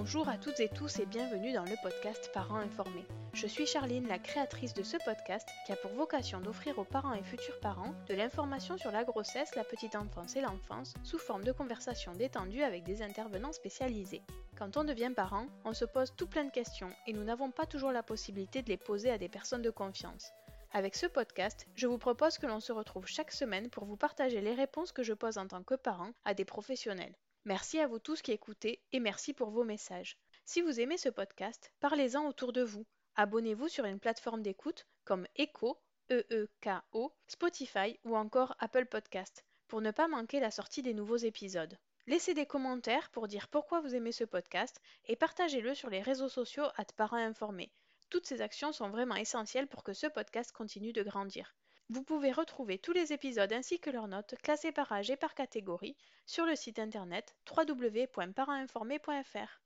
[0.00, 3.04] Bonjour à toutes et tous et bienvenue dans le podcast Parents informés.
[3.32, 7.14] Je suis Charline, la créatrice de ce podcast qui a pour vocation d'offrir aux parents
[7.14, 11.42] et futurs parents de l'information sur la grossesse, la petite enfance et l'enfance sous forme
[11.42, 14.22] de conversations détendues avec des intervenants spécialisés.
[14.56, 17.66] Quand on devient parent, on se pose tout plein de questions et nous n'avons pas
[17.66, 20.30] toujours la possibilité de les poser à des personnes de confiance.
[20.72, 24.40] Avec ce podcast, je vous propose que l'on se retrouve chaque semaine pour vous partager
[24.42, 27.16] les réponses que je pose en tant que parent à des professionnels.
[27.48, 30.18] Merci à vous tous qui écoutez et merci pour vos messages.
[30.44, 32.84] Si vous aimez ce podcast, parlez-en autour de vous.
[33.16, 39.92] Abonnez-vous sur une plateforme d'écoute comme Echo, E-E-K-O, Spotify ou encore Apple Podcast pour ne
[39.92, 41.78] pas manquer la sortie des nouveaux épisodes.
[42.06, 46.28] Laissez des commentaires pour dire pourquoi vous aimez ce podcast et partagez-le sur les réseaux
[46.28, 47.72] sociaux à parents informés.
[48.10, 51.54] Toutes ces actions sont vraiment essentielles pour que ce podcast continue de grandir.
[51.90, 55.34] Vous pouvez retrouver tous les épisodes ainsi que leurs notes classées par âge et par
[55.34, 59.62] catégorie sur le site internet www.parentinformé.fr.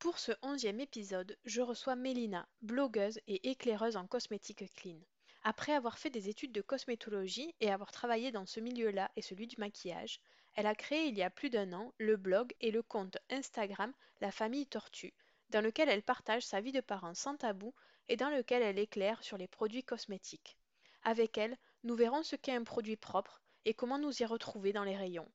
[0.00, 4.98] Pour ce onzième épisode, je reçois Mélina, blogueuse et éclaireuse en cosmétique clean.
[5.44, 9.46] Après avoir fait des études de cosmétologie et avoir travaillé dans ce milieu-là et celui
[9.46, 10.18] du maquillage,
[10.54, 13.92] elle a créé il y a plus d'un an le blog et le compte Instagram
[14.20, 15.14] La Famille Tortue,
[15.50, 17.72] dans lequel elle partage sa vie de parent sans tabou
[18.08, 20.56] et dans lequel elle éclaire sur les produits cosmétiques.
[21.02, 24.84] Avec elle, nous verrons ce qu'est un produit propre et comment nous y retrouver dans
[24.84, 25.30] les rayons.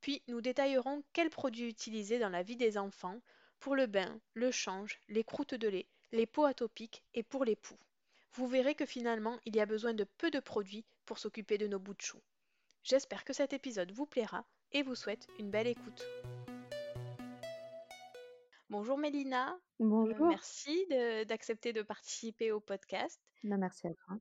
[0.00, 3.20] Puis nous détaillerons quels produits utiliser dans la vie des enfants
[3.60, 7.56] pour le bain, le change, les croûtes de lait, les peaux atopiques et pour les
[7.56, 7.78] poux.
[8.32, 11.68] Vous verrez que finalement il y a besoin de peu de produits pour s'occuper de
[11.68, 12.18] nos bouts de chou.
[12.82, 16.04] J'espère que cet épisode vous plaira et vous souhaite une belle écoute.
[18.72, 19.60] Bonjour Mélina.
[19.80, 20.28] Bonjour.
[20.28, 20.86] merci
[21.28, 23.20] d'accepter de, participer au podcast.
[23.44, 24.16] Bah, merci à toi.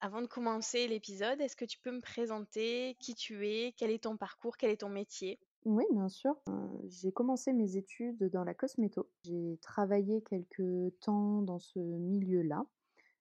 [0.00, 4.04] Avant de commencer l'épisode, est-ce que tu peux me présenter qui tu es, quel est
[4.04, 5.38] ton parcours, quel est ton métier?
[5.66, 6.34] Oui, bien sûr.
[6.86, 9.10] j'ai commencé mes études dans la cosméto.
[9.22, 12.64] J'ai travaillé quelques temps dans ce milieu-là,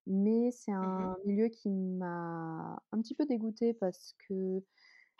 [0.05, 4.63] mais c'est Mmh un milieu qui m'a un petit peu dégoûtée parce que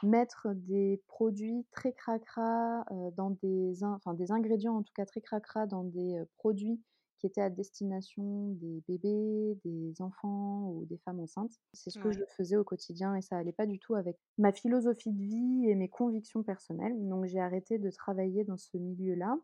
[0.03, 2.85] mettre des produits très cracra
[3.15, 6.81] dans des, enfin, des ingrédients en tout cas très cracra dans des produits
[7.19, 11.59] qui étaient à destination des bébés, des enfants ou des femmes enceintes.
[11.73, 14.51] C'est ce que je faisais au quotidien et ça allait pas du tout avec ma
[14.51, 16.95] philosophie de vie et mes convictions personnelles.
[17.07, 19.38] Donc j'ai arrêté de travailler dans ce milieu-là.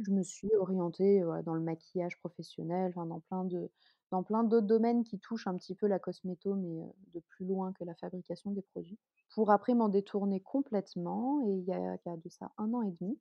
[0.00, 3.70] Je me suis orientée dans le maquillage professionnel, enfin, dans plein de
[4.10, 7.72] dans plein d'autres domaines qui touchent un petit peu la cosméto, mais de plus loin
[7.72, 8.98] que la fabrication des produits
[9.34, 11.40] pour après m'en détourner complètement.
[11.48, 13.18] Et il y a, de ça un an et demi,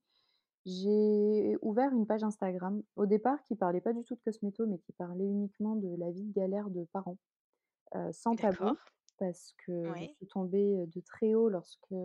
[0.65, 4.77] j'ai ouvert une page Instagram, au départ qui parlait pas du tout de cosméto, mais
[4.77, 7.17] qui parlait uniquement de la vie de galère de parents,
[8.11, 8.75] sans tabou,
[9.17, 11.95] parce que je suis tombée de très haut lorsque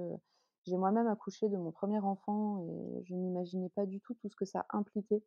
[0.68, 4.36] j'ai moi-même accouché de mon premier enfant et je n'imaginais pas du tout tout ce
[4.36, 5.22] que ça impliquait,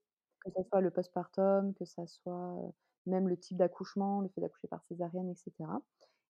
[0.45, 2.55] que ce soit le postpartum, que ça soit
[3.05, 5.69] même le type d'accouchement, le fait d'accoucher par césarienne, etc.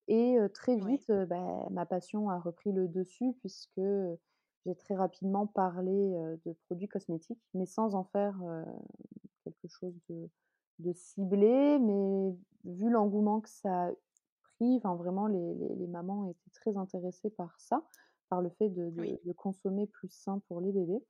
[0.08, 3.82] Et très vite, bah, ma passion a repris le dessus puisque
[4.66, 5.92] j'ai très rapidement parlé,
[6.46, 8.40] de produits cosmétiques, mais sans en faire,
[9.44, 10.30] quelque chose de
[10.80, 11.80] de ciblé.
[11.80, 12.36] Mais
[12.66, 13.92] vu l'engouement que ça a
[14.56, 17.84] pris, enfin vraiment les les les mamans étaient très intéressées par ça,
[18.32, 19.16] par le fait de Oui.
[19.16, 21.02] de de consommer plus sain pour les bébés.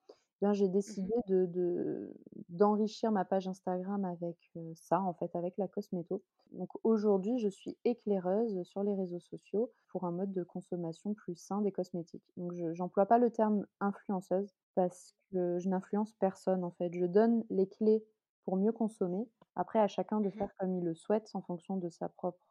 [0.43, 2.13] Eh Bien, j'ai Mmh décidé de de
[2.49, 4.37] d'enrichir ma page Instagram avec,
[4.75, 6.23] ça, en fait, avec la cosméto.
[6.51, 11.35] Donc aujourd'hui, je suis éclaireuse sur les réseaux sociaux pour un mode de consommation plus
[11.35, 12.25] sain des cosmétiques.
[12.37, 16.93] Donc je j'emploie pas le terme influenceuse parce que je n'influence personne, en fait.
[16.93, 18.05] Je donne les clés
[18.45, 19.29] pour mieux consommer.
[19.55, 22.47] Après, à chacun de Mmh faire comme il le souhaite en fonction de sa propre,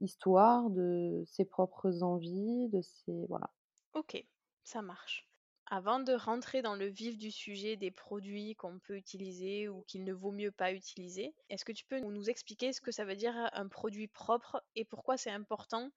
[0.00, 3.50] histoire, de ses propres envies, de ses voilà.
[3.94, 4.24] OK,
[4.64, 5.28] ça marche.
[5.66, 10.04] Avant de rentrer dans le vif du sujet des produits qu'on peut utiliser ou qu'il
[10.04, 13.16] ne vaut mieux pas utiliser, est-ce que tu peux nous expliquer ce que ça veut
[13.16, 15.90] dire un produit propre et pourquoi c'est important,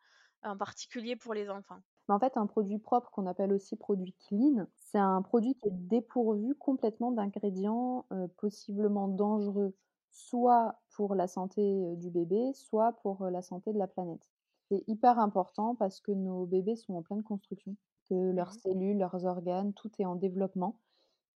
[0.44, 1.80] en particulier pour les enfants?
[2.08, 5.70] Mais en fait, un produit propre qu'on appelle aussi produit clean, c'est un produit qui
[5.70, 8.06] est dépourvu complètement d'ingrédients,
[8.38, 9.76] possiblement dangereux,
[10.12, 14.35] soit pour la santé, du bébé, soit pour, la santé de la planète.
[14.70, 17.78] C'est hyper important parce que nos bébés sont en pleine construction,
[18.10, 20.80] que leurs Mmh cellules, leurs organes, tout est en développement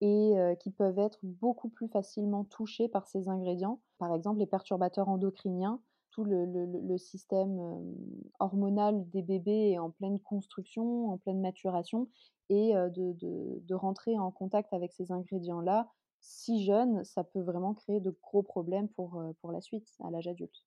[0.00, 3.82] et qui peuvent être beaucoup plus facilement touchés par ces ingrédients.
[3.99, 7.94] Par exemple, les perturbateurs endocriniens, tout le le le le système,
[8.40, 12.08] hormonal des bébés est en pleine construction, en pleine maturation
[12.50, 15.88] et de de de rentrer en contact avec ces ingrédients-là,
[16.20, 20.67] si jeune, ça peut vraiment créer de gros problèmes pour la suite, à l'âge adulte.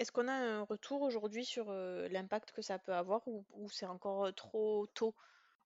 [0.00, 3.86] Est-ce qu'on a un retour aujourd'hui sur, l'impact que ça peut avoir ou ou c'est
[3.86, 5.14] encore, trop tôt?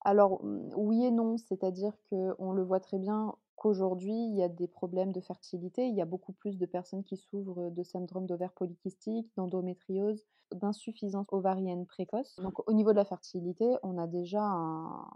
[0.05, 4.49] Alors, mmh, oui et non, c'est-à-dire qu'on le voit très bien qu'aujourd'hui, il y a
[4.49, 5.87] des problèmes de fertilité.
[5.87, 11.27] Il y a beaucoup plus de personnes qui souffrent de syndrome d'ovaire polykystique, d'endométriose, d'insuffisance
[11.31, 12.43] ovarienne précoce.
[12.43, 15.07] Donc au niveau de la fertilité, on a déjà un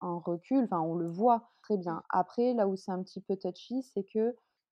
[0.00, 1.96] un recul, enfin on le voit très Mmh.
[1.96, 2.02] bien.
[2.10, 4.02] Après, là où c'est un petit peu touchy, c'est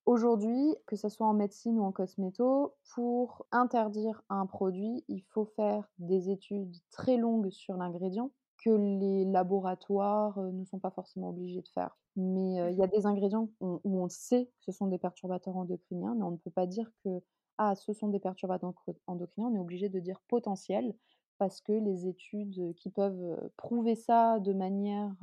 [0.05, 5.45] qu'aujourd'hui, que ça soit en médecine ou en cosméto, pour interdire un produit, il faut
[5.45, 8.31] faire des études très longues sur l'ingrédient
[8.65, 11.99] que les laboratoires, heu, ne sont pas forcément obligés de faire.
[12.17, 15.57] Mais, heu, il y a des ingrédients où on sait que ce sont des perturbateurs
[15.57, 17.23] endocriniens, mais on ne peut pas dire que:
[17.59, 18.73] «Ah, ce sont des perturbateurs
[19.07, 19.49] endocriniens».
[19.51, 20.95] On est obligé de dire «potentiels»
[21.39, 25.17] parce que les études, qui peuvent, heu, prouver ça de manière,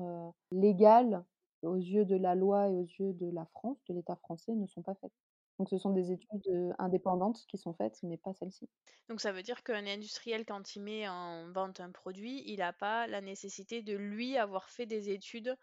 [0.51, 1.23] légale
[1.63, 4.67] aux yeux de la loi et aux yeux de la France, de l'État français, ne
[4.67, 5.13] sont pas faites.
[5.59, 8.69] Donc ce sont des études, indépendantes qui sont faites, mais pas celle-ci.
[9.09, 12.71] Donc ça veut dire qu'un industriel, quand il met en vente un produit, il n'a
[12.71, 15.53] pas la nécessité de, lui, avoir fait des études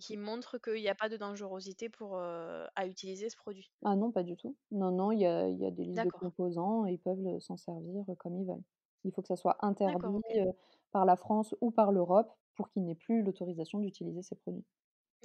[0.00, 0.20] qui tout.
[0.20, 3.70] montrent qu'il y a pas de dangerosité pour, à utiliser ce produit?
[3.84, 4.54] Ah non, pas du tout.
[4.70, 7.38] Non, non, il y a il y a des listes de composants et ils peuvent,
[7.38, 8.64] s'en servir, comme ils veulent.
[9.04, 9.96] Il faut que ça soit interdit,
[10.92, 14.64] par la France ou par l'Europe pour qu'ils n'aient plus l'autorisation d'utiliser ces produits.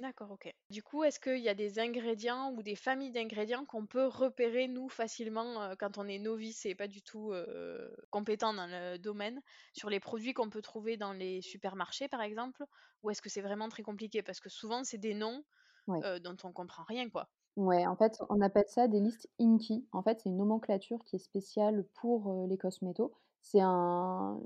[0.00, 0.52] D'accord, OK.
[0.70, 4.66] Du coup, est-ce qu'il y a des ingrédients ou des familles d'ingrédients qu'on peut repérer,
[4.66, 8.98] nous, facilement, heu, quand on est novice et pas du tout, heu, compétent dans le
[8.98, 9.40] domaine,
[9.72, 12.64] sur les produits qu'on peut trouver dans les supermarchés, par exemple?
[13.04, 14.22] Ou est-ce que c'est vraiment très compliqué?
[14.24, 15.44] Parce que souvent, c'est des noms,
[15.86, 16.04] Ouais.
[16.04, 17.28] heu, dont on comprend rien, quoi.
[17.56, 19.86] Ouais, en fait, on appelle ça des listes INCI.
[19.92, 23.12] En fait, c'est une nomenclature qui est spéciale pour, les cosmétos.
[23.40, 24.40] C'est un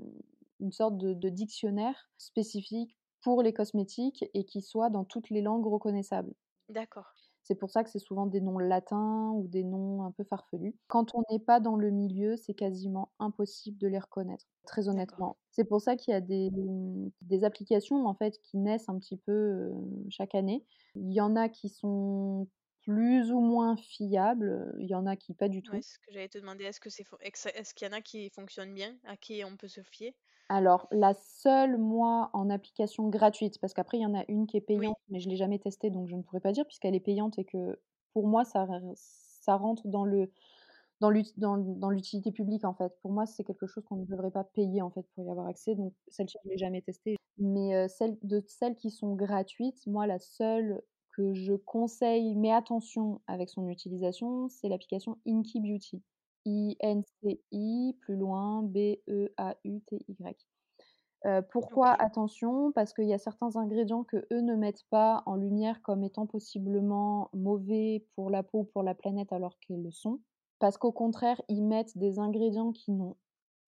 [0.59, 5.41] une sorte de de dictionnaire spécifique pour les cosmétiques et qui soit dans toutes les
[5.41, 6.33] langues reconnaissables.
[6.69, 7.13] D'accord.
[7.43, 10.75] C'est pour ça que c'est souvent des noms latins ou des noms un peu farfelus.
[10.87, 15.37] Quand on n'est pas dans le milieu, c'est quasiment impossible de les reconnaître, très honnêtement.
[15.51, 18.99] C'est pour ça qu'il y a des, mmh, des applications, en fait, qui naissent un
[18.99, 19.73] petit peu, heu,
[20.09, 20.65] chaque année.
[20.95, 22.47] Il y en a qui sont
[22.85, 25.81] plus ou moins fiables, il y en a qui pas du Ouais, tout.
[25.81, 26.65] c'est ce que j'allais te demander.
[26.65, 29.67] Est-ce que c'est est-ce qu'il y en a qui fonctionnent bien, à qui on peut
[29.69, 30.13] se fier?
[30.51, 34.57] Alors, la seule, moi, en application gratuite, parce qu'après il y en a une qui
[34.57, 36.95] est Oui, payante, mais je l'ai jamais testée, donc je ne pourrais pas dire puisqu'elle
[36.95, 37.79] est payante et que
[38.13, 38.65] pour moi ça
[38.95, 40.31] ça rentre dans le
[41.01, 42.93] dans l'ut dans dans l'utilité publique, en fait.
[43.01, 45.47] Pour moi, c'est quelque chose qu'on ne devrait pas payer, en fait, pour y avoir
[45.47, 47.17] accès, donc celle-ci, je l'ai jamais testée.
[47.39, 47.87] Mais,
[48.23, 50.83] de celles qui sont gratuites, moi, la seule
[51.15, 56.03] que je conseille, mais attention avec son utilisation, c'est l'application Inky Beauty.
[56.45, 60.47] I-N-C-I, plus loin, B-E-A-U-T-Y.
[61.51, 61.99] Pourquoi OK.
[62.01, 62.71] attention?
[62.71, 67.29] Parce qu'il y a certains ingrédients qu'eux ne mettent pas en lumière comme étant possiblement
[67.33, 70.21] mauvais pour la peau ou pour la planète alors qu'ils le sont.
[70.59, 73.17] Parce qu'au contraire, ils mettent des ingrédients qui n'ont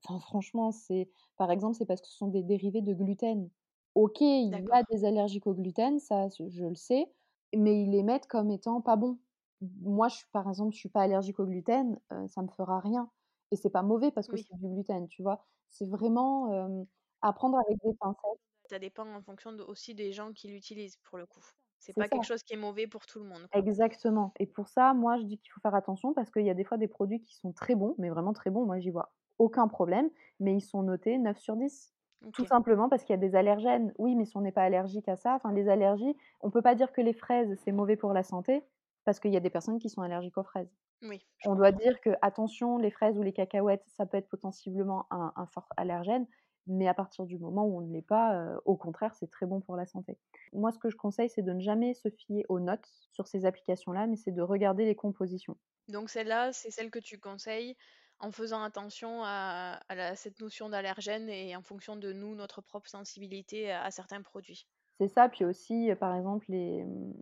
[0.06, 3.50] enfin franchement, c'est par exemple, c'est parce que ce sont des dérivés de gluten.
[3.96, 4.92] OK, il y a D'accord.
[4.92, 7.12] des allergiques au gluten, ça je le sais,
[7.56, 9.20] mais ils les mettent comme étant pas bons.
[9.62, 12.80] Moi, je suis par exemple, je suis pas allergique au gluten, heu, ça me fera
[12.80, 13.12] rien
[13.52, 14.46] et c'est pas mauvais parce que Oui.
[14.48, 15.46] c'est du gluten, tu vois?
[15.70, 16.86] C'est vraiment, hem,
[17.22, 18.40] à prendre avec des pincettes.
[18.68, 21.46] Ça dépend en fonction de aussi des gens qui l'utilisent pour le coup.
[21.78, 22.10] C'est pas ça.
[22.10, 23.64] quelque chose qui est mauvais pour tout le monde, quoi.
[23.64, 26.54] Exactement et pour ça, moi, je dis qu'il faut faire attention parce qu'il y a
[26.54, 28.66] des fois des produits qui sont très bons, mais vraiment très bons.
[28.66, 31.94] Moi, j'y vois aucun problème, mais ils sont notés 9 sur 10.
[32.32, 33.94] Tout simplement parce qu'il y a des allergènes.
[33.98, 36.76] Oui, mais si on n'est pas allergique à ça, enfin les allergies, on peut pas
[36.76, 38.64] dire que les fraises, c'est mauvais pour la santé,
[39.06, 40.72] parce qu'il y a des personnes qui sont allergiques aux fraises.
[41.02, 45.08] Oui, On doit dire que, attention, les fraises ou les cacahuètes, ça peut être potentiellement
[45.12, 46.28] un un fort allergène,
[46.68, 49.46] mais à partir du moment où on ne l'est pas, heu, au contraire, c'est très
[49.48, 50.20] bon pour la santé.
[50.54, 53.46] Moi, ce que je conseille, c'est de ne jamais se fier aux notes sur ces
[53.46, 55.58] applications-là, mais c'est de regarder les compositions.
[55.88, 57.76] Donc celle-là, c'est celle que tu conseilles
[58.20, 62.62] en faisant attention à à la cette notion d'allergène et en fonction de nous, notre
[62.62, 64.68] propre sensibilité à à certains produits?
[65.00, 67.14] C'est ça, puis aussi, par exemple, les, mmh,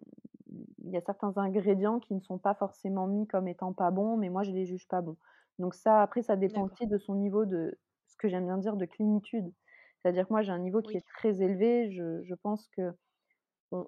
[0.84, 4.18] il y a certains ingrédients qui ne sont pas forcément mis comme étant pas bons,
[4.18, 5.18] mais moi je les juge pas bons.
[5.60, 8.78] Donc ça, après, ça dépend aussi de son niveau de ce que j'aime bien dire
[8.78, 9.54] de clénitude.
[10.00, 11.00] C'est-à-dire que moi j'ai un niveau qui Oui.
[11.00, 12.94] est très élevé, je je pense qu'on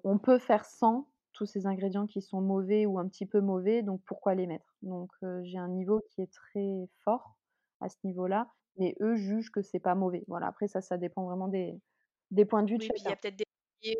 [0.04, 3.82] on peut faire sans tous ces ingrédients qui sont mauvais ou un petit peu mauvais,
[3.82, 4.76] donc pourquoi les mettre?
[4.82, 7.38] Donc heu, j'ai un niveau qui est très fort
[7.80, 10.24] à ce niveau-là, mais eux jugent que c'est pas mauvais.
[10.28, 11.80] Voilà, après ça, ça dépend vraiment des
[12.30, 13.12] des points de vue de Oui, puis il y chacun.
[13.12, 13.44] a peut-être des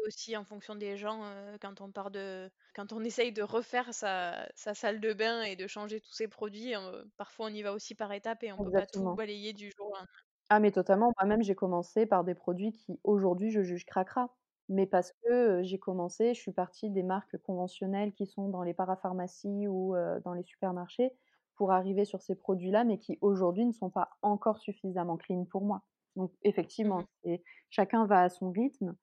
[0.06, 1.22] aussi en fonction des gens,
[1.60, 5.56] quand on part de quand on essaye de refaire sa sa salle de bain et
[5.56, 6.72] de changer tous ses produits,
[7.16, 9.88] parfois on y va aussi par étapes et on peut pas tout balayer du jour
[9.88, 10.06] au lendemain.
[10.50, 14.34] Ah mais totalement, moi-même j'ai commencé par des produits qui aujourd'hui je juge cracra.
[14.68, 18.74] Mais parce que, j'ai commencé, je suis partie des marques conventionnelles qui sont dans les
[18.74, 21.10] parapharmacies ou, dans les supermarchés
[21.56, 25.62] pour arriver sur ces produits-là, mais qui aujourd'hui ne sont pas encore suffisamment clean pour
[25.64, 25.82] moi.
[26.16, 28.96] Donc effectivement, Mmh c'est chacun va à son rythme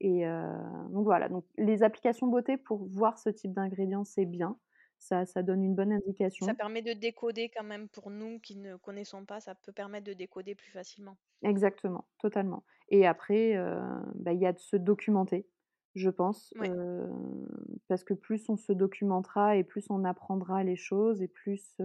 [0.00, 0.42] et heu,
[0.90, 4.58] donc voilà, donc les applications beauté pour voir ce type d'ingrédients, c'est bien.
[4.98, 5.92] Ça ça donne une bonne
[6.40, 6.54] Ça indication.
[6.54, 10.14] permet de décoder quand même pour nous qui ne connaissons pas, ça peut permettre de
[10.14, 11.16] décoder plus facilement.
[11.42, 13.78] Exactement, totalement et après, heu,
[14.14, 15.46] bah, il y a de se documenter,
[15.94, 16.72] je pense, Ouais.
[16.72, 17.06] heu,
[17.86, 21.76] parce que plus on se documentera et plus on apprendra les choses et plus,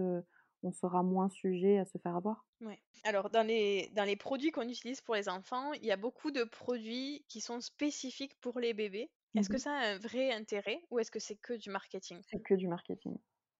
[0.64, 2.46] on sera moins sujet à se faire avoir.
[2.60, 2.82] Ouais.
[3.04, 6.30] Alors dans les dans les produits qu'on utilise pour les enfants, il y a beaucoup
[6.32, 9.12] de produits qui sont spécifiques pour les bébés.
[9.36, 12.22] Est-ce que Mmh ça a un vrai intérêt ou est-ce que c'est que du marketing?
[12.22, 13.18] C'est que du marketing.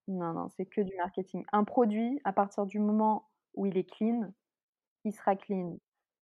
[0.09, 1.45] Non, non, c'est que du marketing.
[1.53, 4.33] Un produit, à partir du moment où il est clean,
[5.05, 5.79] il sera clean.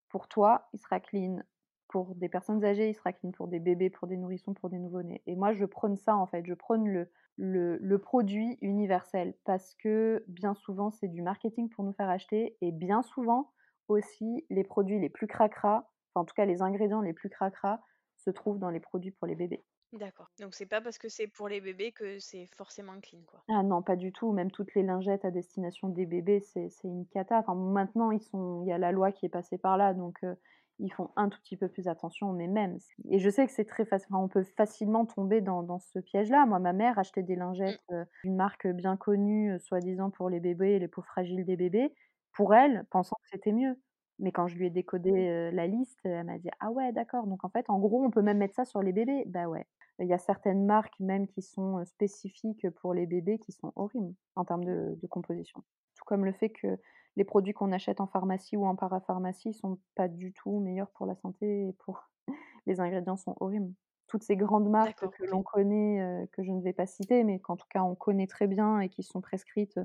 [0.09, 1.43] Pour toi, il sera clean.
[1.91, 3.31] Pour des personnes âgées, il sera clean.
[3.31, 5.21] Pour des bébés, pour des nourrissons, pour des nouveau-nés.
[5.27, 6.45] Et moi, je prône ça, en fait.
[6.45, 11.83] Je prône le le le produit universel parce que, bien souvent, c'est du marketing pour
[11.85, 13.51] nous faire acheter et bien souvent
[13.89, 17.81] aussi, les produits les plus cracra, enfin, en tout cas, les ingrédients les plus cracra
[18.15, 19.65] se trouvent dans les produits pour les bébés.
[19.93, 20.33] D'accord.
[20.37, 23.45] Donc c'est pas parce que c'est pour les bébés que c'est forcément clean, quoi.
[23.49, 24.31] Ah non, pas du tout.
[24.31, 27.39] Même toutes les lingettes à destination des bébés, c'est une cata.
[27.39, 30.23] Enfin, maintenant, ils sont il y a la loi qui est passée par là, donc
[30.23, 30.35] heu,
[30.81, 32.77] ils font un tout petit peu plus attention, mais même
[33.09, 35.99] et je sais que c'est très faci enfin, on peut facilement tomber dans dans ce
[35.99, 36.45] piège-là.
[36.45, 37.35] Moi, ma mère achetait des
[37.67, 37.75] Mmh.
[37.75, 41.45] lingettes, heu, d'une marque, bien connue, heu, soi-disant pour les bébés et les peaux fragiles
[41.45, 41.93] des bébés,
[42.33, 43.75] pour elle, pensant que c'était mieux.
[44.19, 47.25] Mais quand je lui ai décodé, heu, la liste, elle m'a dit: «Ah ouais, d'accord,
[47.27, 49.65] donc en fait, en gros, on peut même mettre ça sur les bébés?» bah ouais.
[49.99, 54.15] Il y a certaines marques même qui sont, spécifiques pour les bébés qui sont horribles
[54.35, 55.63] en termes de de composition.
[55.95, 56.77] Tout comme le fait que
[57.15, 61.05] les produits qu'on achète en pharmacie ou en parapharmacie sont pas du tout meilleurs pour
[61.05, 62.09] la santé et pour
[62.65, 63.73] les ingrédients sont horribles.
[64.07, 67.55] Toutes ces grandes marques que l'on connaît, que je ne vais pas citer, mais qu'en
[67.55, 69.79] tout cas on connaît très bien et qui sont prescrites,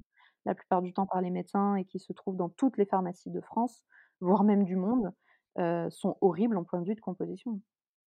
[0.44, 3.30] la plupart du temps par les médecins et qui se trouvent dans toutes les pharmacies
[3.30, 3.84] de France,
[4.20, 5.12] voire même du monde,
[5.90, 7.60] sont horribles en point de vue de composition.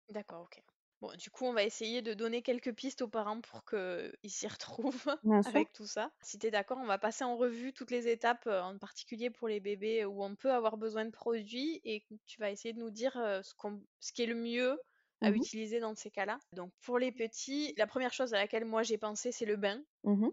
[0.10, 0.62] D'accord, OK.
[1.02, 4.48] Bon, du coup, on va essayer de donner quelques pistes aux parents pour qu'ils s'y
[4.48, 5.16] retrouvent
[5.46, 6.12] avec tout ça.
[6.22, 9.30] Si tu es d'accord, on va passer en revue toutes les étapes, heu, en particulier
[9.30, 12.80] pour les bébés où on peut avoir besoin de produits et tu vas essayer de
[12.80, 14.78] nous dire, heu, ce qu'on ce qui est le mieux
[15.22, 15.50] à Mmh mh.
[15.50, 16.40] utiliser dans ces cas-là.
[16.54, 19.82] Donc pour les petits, la première chose à laquelle moi j'ai pensé, c'est le bain.
[20.04, 20.32] Mmh mh.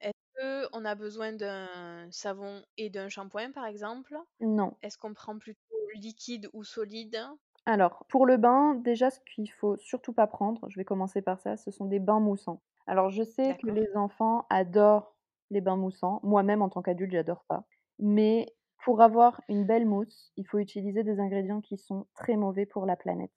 [0.00, 4.16] Est-ce qu'on a besoin d'un savon et d'un shampoing, par exemple?
[4.56, 4.72] Non.
[4.82, 5.60] Est-ce qu'on prend plutôt
[5.94, 7.20] liquide ou solide?
[7.68, 11.38] Alors, pour le bain, déjà, ce qu'il faut surtout pas prendre, je vais commencer par
[11.38, 12.62] ça, ce sont des bains moussants.
[12.86, 15.14] Alors, je sais que D'accord, les enfants adorent
[15.50, 16.20] les bains moussants.
[16.24, 17.64] Moi-même, en tant qu'adulte, j'adore ça.
[17.98, 18.46] Mais
[18.84, 22.86] pour avoir une belle mousse, il faut utiliser des ingrédients qui sont très mauvais pour
[22.86, 23.32] la planète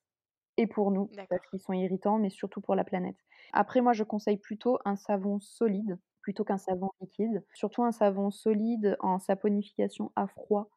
[0.58, 3.18] et pour nous, parce qu'ils sont irritants, mais surtout pour la planète.
[3.54, 7.44] Après, moi, je conseille plutôt un savon solide plutôt qu'un savon liquide.
[7.54, 10.70] Surtout un savon solide en saponification à froid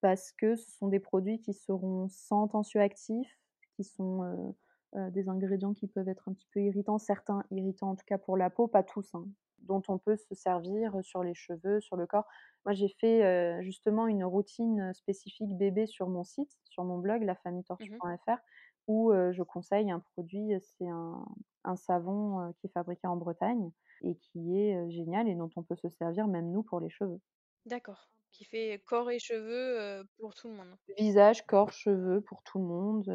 [0.00, 3.38] parce que ce sont des produits qui seront sans tensioactifs,
[3.76, 4.54] qui sont,
[4.94, 8.36] des ingrédients qui peuvent être un petit peu irritants, certains irritants en tout cas pour
[8.36, 9.24] la peau, pas tous, hein,
[9.60, 12.26] dont on peut se servir, sur les cheveux, sur le corps.
[12.64, 17.26] Moi, j'ai fait, justement une routine, spécifique bébé sur mon site, sur mon blog Mmh
[17.26, 18.38] lafamilletortue.fr
[18.88, 21.24] où je conseille un produit, c'est un
[21.64, 23.70] un savon, qui est fabriqué en Bretagne
[24.02, 27.20] et qui est, génial et dont on peut se servir même nous pour les cheveux.
[27.66, 30.76] D'accord, qui fait corps et cheveux, pour tout le monde?
[30.98, 33.08] Visage, corps, cheveux, pour tout le monde,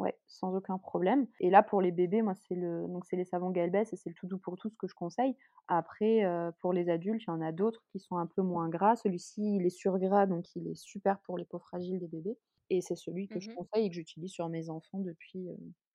[0.00, 3.24] ouais, sans aucun problème et là, pour les bébés, moi, c'est le donc c'est les
[3.24, 5.34] savons Galbès et c'est le Tout doux pour tous que je conseille.
[5.66, 6.22] Après,
[6.60, 8.96] pour les adultes, il y en a d'autres qui sont un peu moins gras.
[8.96, 12.38] Celui-ci, il est sur gras, donc il est super pour les peaux fragiles des bébés
[12.70, 15.48] et c'est celui que je Mmh conseille et que j'utilise sur mes enfants depuis,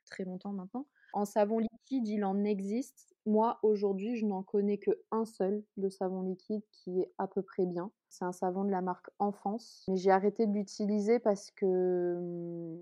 [0.10, 0.88] très longtemps maintenant.
[1.14, 3.16] En savon liquide, il en existe.
[3.26, 7.66] Moi, aujourd'hui, je n'en connais qu'un seul de savon liquide qui est à peu près
[7.66, 7.92] bien.
[8.10, 12.78] C'est un savon de la marque Enfance, mais j'ai arrêté de l'utiliser parce que, mmh,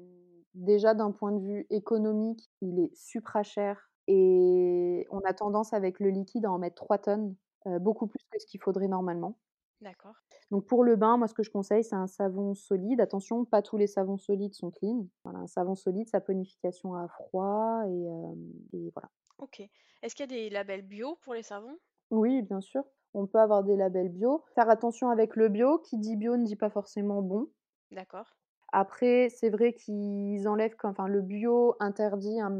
[0.55, 5.99] déjà d'un point de vue économique, il est supra cher et on a tendance avec
[5.99, 7.35] le liquide à en mettre 3 tonnes,
[7.67, 9.37] heu, beaucoup plus que ce qu'il faudrait normalement.
[9.85, 10.15] D'accord.
[10.49, 12.99] Donc pour le bain, moi, ce que je conseille, c'est un savon solide.
[13.01, 15.05] Attention, pas tous les savons solides sont clean.
[15.23, 19.11] Voilà, un savon solide, sa ponification à froid et voilà.
[19.37, 19.61] OK.
[20.01, 21.77] Est-ce qu'il y a des labels bio pour les savons?
[22.09, 24.43] Oui, bien sûr, on peut avoir des labels bio.
[24.55, 27.51] Faire attention avec le bio, qui dit bio ne dit pas forcément bon.
[27.91, 28.35] D'accord,
[28.71, 32.53] Après, c'est vrai qu'ils enlèvent enfin le bio interdit un,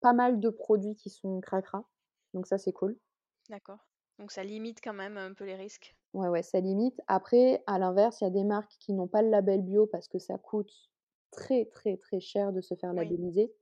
[0.00, 1.88] pas mal de produits qui sont cracra,
[2.34, 2.98] donc ça, c'est cool.
[3.48, 3.86] d'accord.
[4.18, 5.96] Donc ça limite quand même un peu les risques?
[6.14, 7.00] Ouais, ouais, ça limite.
[7.08, 10.08] Après, à l'inverse, il y a des marques qui n'ont pas le label bio parce
[10.08, 10.72] que ça coûte
[11.32, 13.10] très, très, très cher de se faire Oui.
[13.10, 13.52] labelliser.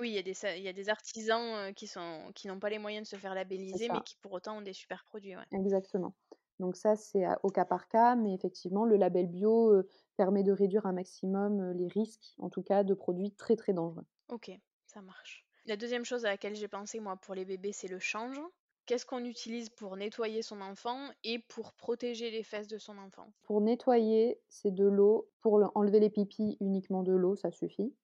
[0.00, 2.60] Oui, il y a des sa il y a des artisans, qui sont qui n'ont
[2.60, 4.72] pas les moyens de se faire C'est labelliser, mais ça, qui pour autant ont des
[4.74, 5.46] super produits, ouais.
[5.52, 6.14] exactement.
[6.58, 9.82] Donc ça, c'est à au cas par cas, mais effectivement, le label bio,
[10.16, 14.04] permet de réduire un maximum, les risques, en tout cas, de produits très, très dangereux.
[14.28, 14.50] OK,
[14.86, 15.46] ça marche.
[15.64, 18.40] La deuxième chose à laquelle j'ai pensé, moi, pour les bébés, c'est le change.
[18.86, 23.32] Qu'est-ce qu'on utilise pour nettoyer son enfant et pour protéger les fesses de son enfant?
[23.42, 25.28] Pour nettoyer, c'est de l'eau.
[25.40, 27.94] Pour le enlever les pipis, uniquement de l'eau, ça suffit.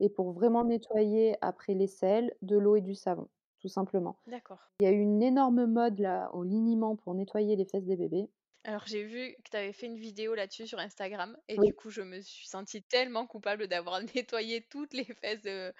[0.00, 3.28] Et pour vraiment nettoyer après les selles, de l'eau et du savon,
[3.60, 4.18] tout simplement.
[4.26, 4.60] D'accord.
[4.80, 7.96] Il y a eu une énorme mode là, au liniment pour nettoyer les fesses des
[7.96, 8.30] bébés.
[8.64, 11.74] Alors j'ai vu que tu avais fait une vidéo là-dessus sur Instagram et Oui, du
[11.74, 15.72] coup, je me suis sentie tellement coupable d'avoir nettoyé toutes les fesses de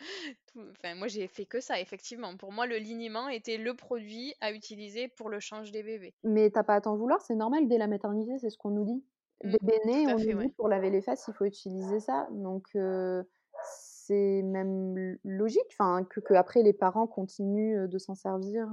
[0.47, 2.37] tout enfin moi j'ai fait que ça effectivement.
[2.37, 6.15] Pour moi, le liniment était le produit à utiliser pour le change des bébés.
[6.25, 8.71] mais tu as pas à t'en vouloir, c'est normal dès la maternité, c'est ce qu'on
[8.71, 9.05] nous dit.
[9.45, 10.53] Mmh, Bébé tout né, à on fait, nous dit ouais.
[10.57, 12.29] pour laver les fesses, il faut utiliser ça.
[12.31, 12.69] Donc
[13.63, 18.69] c'est même l logique, enfin, que qu'après les parents continuent, de s'en servir,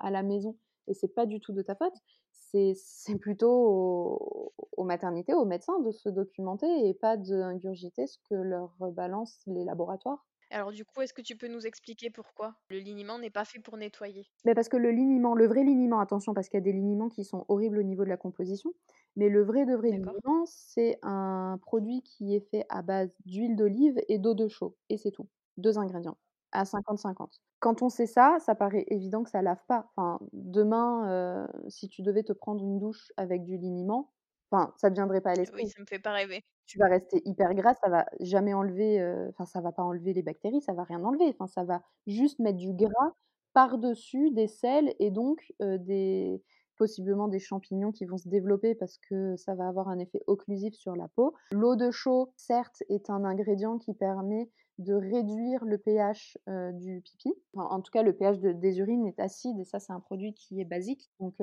[0.00, 0.56] à la maison
[0.88, 1.94] et c'est pas du tout de ta faute.
[2.30, 8.18] C'est c'est plutôt aux aux maternités, aux médecins de se documenter et pas d'ingurgiter ce
[8.28, 10.26] que leur balancent les laboratoires.
[10.48, 13.58] Alors du coup, est-ce que tu peux nous expliquer pourquoi le liniment n'est pas fait
[13.60, 14.32] pour nettoyer?
[14.44, 17.08] Mais parce que le liniment, le vrai liniment, attention parce qu'il y a des liniments
[17.08, 18.72] qui sont horribles au niveau de la composition,
[19.16, 23.56] mais le vrai de vrai liniment, c'est un produit qui est fait à base d'huile
[23.56, 25.28] d'olive et d'eau de chaux et c'est tout.
[25.56, 26.18] 2 ingrédients
[26.54, 27.40] à 50-50.
[27.60, 29.90] Quand on sait ça, ça paraît évident que ça lave pas.
[29.96, 34.12] Enfin, demain, heu, si tu devais te prendre une douche avec du liniment,
[34.50, 35.74] enfin, ça ne viendrait pas à oui, l'esprit.
[35.74, 36.44] ça me fait pas rêver.
[36.66, 40.14] Tu vas rester hyper grasse, ça va jamais enlever, heu, enfin ça va pas enlever
[40.14, 43.12] les bactéries, ça va rien enlever, enfin ça va juste mettre du gras
[43.52, 46.42] par-dessus des sels et donc heu, des
[46.76, 50.74] possiblement des champignons qui vont se développer parce que ça va avoir un effet occlusif
[50.74, 51.34] sur la peau.
[51.52, 56.38] L'eau de chaux, certes, est un ingrédient qui permet de réduire le pH,
[56.74, 57.32] du pipi.
[57.54, 60.00] Enfin, en tout cas, le pH de des urines est acide et ça, c'est un
[60.00, 61.36] produit qui est basique, donc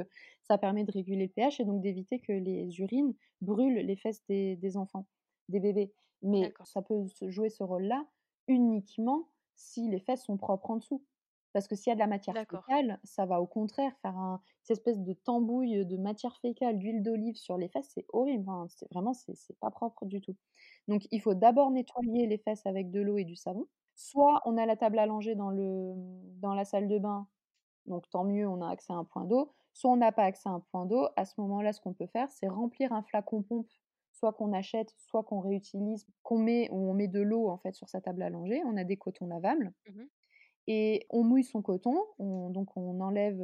[0.44, 4.24] ça permet de réguler le pH et donc d'éviter que les urines brûlent les fesses
[4.28, 5.08] des des enfants
[5.50, 5.94] des bébés.
[6.22, 8.06] Mais ça peut jouer ce rôle-là
[8.48, 11.04] uniquement si les fesses sont propres en dessous.
[11.54, 14.42] Parce que s'il y a de la matière fécale, ça va au contraire faire un
[14.64, 18.68] cette espèce de tambouille, de matière fécale, d'huile d'olive sur les fesses, c'est horrible, hein,
[18.70, 20.36] c'est vraiment c'est pas propre du tout.
[20.88, 23.68] Donc il faut d'abord nettoyer les fesses avec de l'eau et du savon.
[23.96, 25.94] Soit on a la table langer dans le,
[26.40, 27.28] dans la salle de bain
[27.86, 29.52] donc tant mieux, on a accès à un point d'eau.
[29.74, 32.08] Soit on n'a pas accès à un point d'eau, à ce moment-là, ce qu'on peut
[32.08, 33.70] faire, c'est remplir un flacon pompe,
[34.12, 37.90] soit qu'on achète, soit qu'on réutilise, qu'on met on met de l'eau en fait sur
[37.90, 38.62] sa table langer.
[38.66, 40.08] On a des cotons lavables mmh
[40.68, 43.42] et on mouille son coton, on donc on enlève,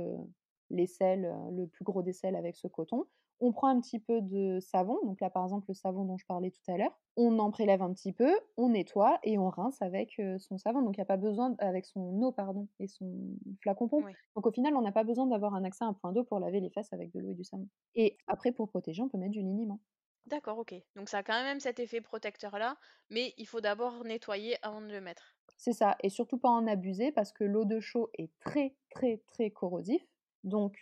[0.70, 3.06] les sels, heu, le plus gros des sels avec ce coton.
[3.40, 6.26] On prend un petit peu de savon, donc là, par exemple, le savon dont je
[6.26, 7.00] parlais tout à l'heure.
[7.16, 10.82] On en prélève un petit peu, on nettoie et on rince avec, son savon.
[10.82, 14.06] Donc il y a pas besoin avec son eau, pardon et son flacon pompe.
[14.06, 14.18] oui.
[14.36, 16.40] Donc au final, on n'a pas besoin d'avoir un accès à un point d'eau pour
[16.40, 17.68] laver les fesses avec de l'eau et du savon.
[17.96, 19.82] Et après pour protéger, on peut mettre du liniment.
[20.28, 20.76] D'accord, OK.
[20.96, 22.78] Donc ça a quand même cet effet protecteur-là,
[23.10, 25.36] mais il faut d'abord nettoyer avant de le mettre.
[25.58, 29.18] C'est ça et surtout pas en abuser parce que l'eau de chaux est très, très,
[29.28, 30.06] très corrosif.
[30.44, 30.78] Donc,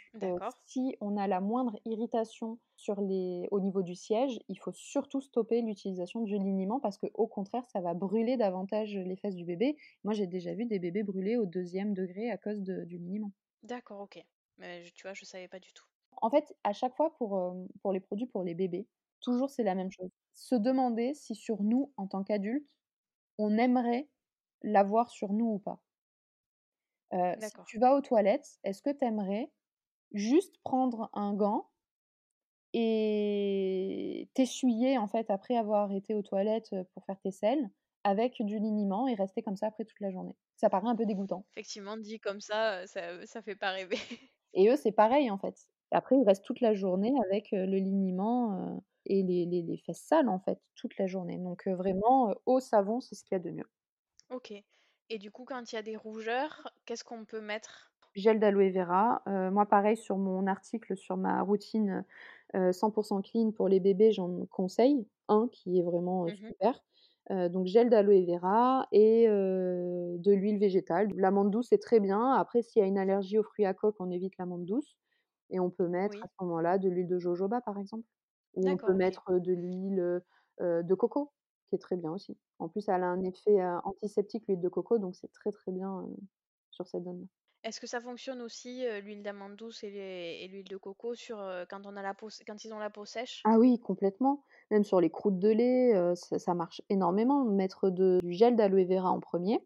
[0.66, 5.22] si on a la moindre irritation sur les au niveau du siège, il faut surtout
[5.22, 9.78] stopper l'utilisation du liniment parce qu'au contraire, ça va brûler davantage les fesses du bébé.
[10.04, 13.32] Moi, j'ai déjà vu des bébés brûler au deuxième degré à cause de du liniment.
[13.64, 14.24] D'accord, OK.
[14.58, 15.86] Mais tu vois, je savais pas du tout.
[16.22, 18.88] En fait, à chaque fois pour, pour les produits pour les bébés,
[19.22, 20.12] toujours c'est la même chose.
[20.34, 22.68] Se demander si sur nous, en tant qu'adultes,
[23.38, 24.10] on aimerait
[24.64, 25.82] l'avoir sur nous ou pas.
[27.38, 29.52] Si tu vas aux toilettes, est-ce que tu aimerais
[30.14, 31.72] juste prendre un gant
[32.74, 37.70] et t'essuyer, en fait, après avoir été aux toilettes, pour faire tes selles,
[38.04, 40.36] avec du liniment et rester comme ça après toute la journée?
[40.58, 43.98] Ça paraît un peu dégoûtant Effectivement, dit comme ça, ça, ça fait pas rêver.
[44.54, 45.56] et eux, c'est pareil, en fait.
[45.92, 50.30] Après, ils restent toute la journée avec, le liniment, et les les les fesses sales,
[50.30, 51.38] en fait, toute la journée.
[51.40, 53.70] Donc, vraiment, eau, savon, c'est ce qu'il y a de mieux.
[54.30, 54.54] OK
[55.10, 57.92] et du coup, quand il y a des rougeurs, qu'est-ce qu'on peut mettre?
[58.16, 62.06] Gel d'aloe vera, moi pareil sur mon article sur ma routine,
[62.56, 62.92] heu, 100
[63.22, 66.82] clean pour les bébés, j'en conseille un qui est vraiment, Mmh super.
[67.30, 71.10] Donc gel d'aloe vera et de l'huile végétale.
[71.16, 72.32] L'amande douce est très bien.
[72.34, 74.96] Après s'il y a une allergie aux fruits à coque, on évite l'amande douce
[75.52, 78.06] et on peut mettre à ce moment-là de l'huile de jojoba par exemple.
[78.56, 78.96] Ou on peut OK.
[78.96, 80.00] mettre, de l'huile,
[80.62, 81.34] heu de coco,
[81.70, 82.38] qui est très bien aussi.
[82.60, 85.72] En plus elle a un effet, heu, antiseptique l'huile de coco, donc c'est très, très
[85.74, 86.16] bien, heu,
[86.72, 87.28] sur cette zone-là.
[87.64, 91.16] Est-ce que ça fonctionne aussi, heu, l'huile d'amande douce et les et l'huile de coco
[91.16, 93.48] sur, heu, quand on a la peau s quand ils ont la peau sèche?
[93.48, 94.44] Ah oui, complètement.
[94.72, 97.46] Même sur les croûtes de lait, heu, ça ça marche énormément.
[97.46, 99.60] Mettre de du gel d'aloe vera en premier,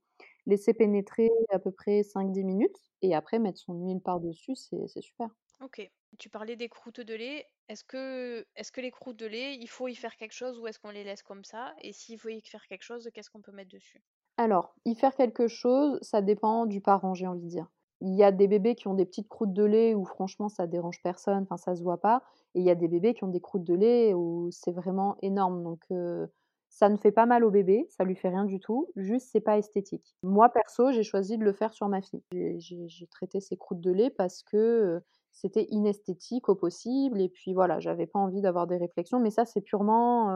[0.45, 4.85] laisser pénétrer à peu près cinq dix minutes et après mettre son huile par-dessus, c'est
[4.87, 5.29] c'est super.
[5.61, 5.91] OK.
[6.17, 7.47] Tu parlais des croûtes de lait.
[7.67, 10.67] Est-ce que est-ce que les croûtes de lait, il faut y faire quelque chose ou
[10.67, 11.75] est-ce qu'on les laisse comme ça?
[11.81, 14.03] Et s'il faut y faire quelque chose, qu'est-ce qu'on peut mettre dessus?
[14.37, 17.67] Alors, y faire quelque chose, ça dépend du parent, j'ai envie de dire.
[18.01, 20.67] Il y a des bébés qui ont des petites croûtes de lait où franchement ça
[20.67, 22.23] dérange personne, enfin ça se voit pas
[22.55, 25.17] et il y a des bébés qui ont des croûtes de lait où c'est vraiment
[25.21, 25.83] énorme donc
[26.69, 29.41] ça ne fait pas mal au bébé, ça lui fait rien du tout, juste c'est
[29.41, 30.15] pas esthétique.
[30.23, 32.23] Moi perso, j'ai choisi de le faire sur ma fille.
[32.31, 37.79] J'ai traité ses croûtes de lait parce que, c'était inesthétique au possible et puis voilà,
[37.79, 40.29] j'avais pas envie d'avoir des réflexions mais ça c'est purement,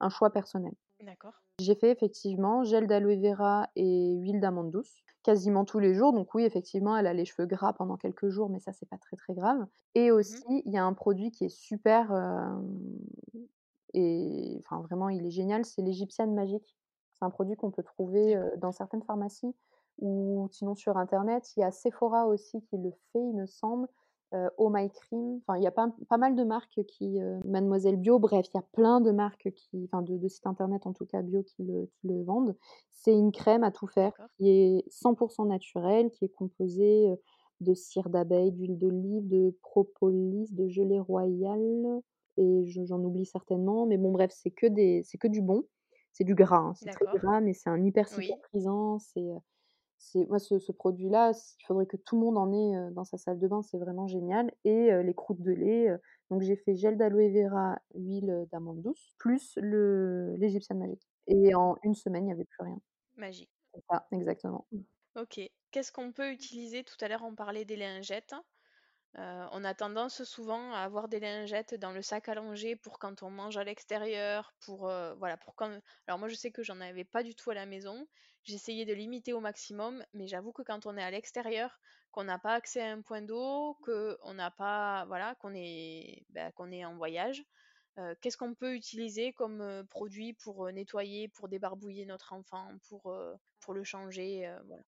[0.00, 0.72] un choix personnel.
[1.00, 1.42] D'accord.
[1.60, 6.12] J'ai fait effectivement gel d'aloe vera et huile d'amande douce, quasiment tous les jours.
[6.12, 8.98] Donc oui, effectivement, elle a les cheveux gras pendant quelques jours, mais ça, c'est pas
[8.98, 9.66] très, très grave.
[9.96, 12.12] Et Mmh aussi, il y a un produit qui est super,
[13.94, 16.76] et enfin vraiment, il est génial, c'est l'égyptienne magique.
[17.14, 19.54] C'est un produit qu'on peut trouver, dans certaines pharmacies
[19.98, 21.56] ou sinon sur internet.
[21.56, 23.88] Il y a Sephora aussi qui le fait, il me semble,
[24.34, 27.40] heu, Oh My Cream, enfin il y a pas pas mal de marques qui, heu
[27.44, 30.86] Mademoiselle Bio, bref, il y a plein de marques qui enfin de de sites internet
[30.86, 32.56] en tout cas bio qui le qui le vendent.
[32.92, 37.16] C'est une crème à tout faire qui est 100% naturelle, qui est composée, heu,
[37.60, 42.00] de cire d'abeille, d'huile d'olive, de propolis, de gelée royale
[42.36, 45.64] et je j'en oublie certainement, mais bon bref, c'est que des c'est que du bon.
[46.12, 48.38] C'est du gras, hein, c'est très gras, mais c'est un hyper Oui.
[48.48, 49.20] cicatrisant, c'est,
[49.98, 53.18] c'est moi ce ce produit-là, il faudrait que tout le monde en ait, dans sa
[53.18, 55.88] salle de bain, c'est vraiment génial et les croûtes de lait,
[56.30, 61.76] donc j'ai fait gel d'aloe vera, huile, d'amande douce, plus le l'égyptienne magique et en
[61.82, 62.78] une semaine, il y avait plus rien.
[63.16, 63.50] Magique.
[63.74, 64.66] C'est ça, exactement.
[65.16, 65.40] OK.
[65.70, 66.84] Qu'est-ce qu'on peut utiliser?
[66.84, 68.34] Tout à l'heure, on parlait des lingettes.
[69.16, 73.22] Heu, on a tendance souvent à avoir des lingettes dans le sac langer pour quand
[73.22, 75.54] on mange à l'extérieur, pour, heu, voilà, pour
[76.06, 78.06] alors moi je sais que j'en avais pas du tout à la maison.
[78.44, 81.80] J'essayais de limiter au maximum, mais j'avoue que quand on est à l'extérieur,
[82.12, 86.50] qu'on n'a pas accès à un point d'eau, qu'on n'a pas voilà, qu'on est, bah,
[86.58, 87.44] en voyage,
[87.98, 93.14] heu, qu'est-ce qu'on peut utiliser comme, produit pour, nettoyer, pour débarbouiller notre enfant, pour,
[93.60, 94.82] pour le changer, voilà?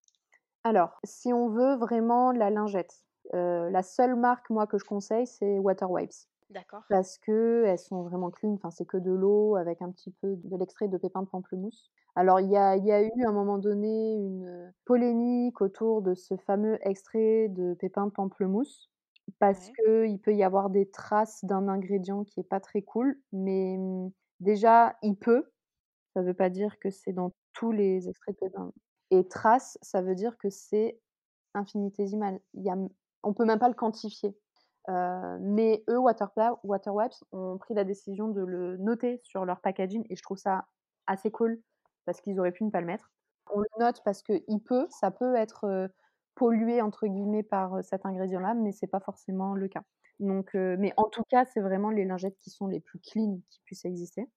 [0.65, 5.27] Alors, si on veut vraiment la lingette, heu, la seule marque, moi, que je conseille,
[5.27, 6.13] c'est Water Wipes.
[6.51, 6.85] D'accord.
[6.89, 10.57] Parce qu'elles sont vraiment clean, enfin, c'est que de l'eau avec un petit peu de
[10.57, 11.93] l'extrait de pépins de pamplemousse.
[12.17, 12.57] Alors il y y
[12.93, 18.07] a eu à un moment donné une, polémique autour de ce fameux extrait de pépins
[18.07, 18.91] de pamplemousse,
[19.39, 19.77] parce Ouais.
[19.81, 24.11] qu'il peut y avoir des traces d'un ingrédient qui est pas très cool, mais, mmh,
[24.41, 25.53] déjà il peut,
[26.15, 28.73] ça veut pas dire que c'est dans tous les extraits de pépins
[29.13, 31.01] et trace, ça veut dire que c'est
[31.55, 32.41] infinitésimal.
[32.55, 32.77] Il y a
[33.23, 34.37] on peut même pas le quantifier.
[34.89, 40.05] Heu, mais eux, Waterpla Waterwipes ont pris la décision de le noter sur leur packaging
[40.11, 40.67] et je trouve ça
[41.07, 41.63] assez cool
[42.07, 43.13] parce qu'ils auraient pu ne pas le mettre.
[43.53, 45.89] On le note parce qu'il peut ça peut être, heu,
[46.35, 49.83] «pollué» entre guillemets par, heu, cet ingrédient-là, mais c'est pas forcément le cas.
[50.21, 53.61] Donc mais en tout cas, c'est vraiment les lingettes qui sont les plus clean qui
[53.65, 54.31] puissent exister